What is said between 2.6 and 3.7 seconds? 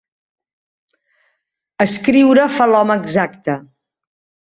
l'home exacte.